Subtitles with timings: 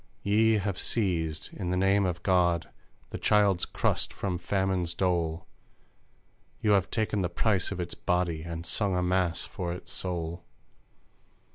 [0.23, 2.69] Ye have seized, in the name of God,
[3.11, 5.45] the Child's crust from famine's dole;
[6.59, 10.43] You have taken the price of its body And sung a mass for its soul!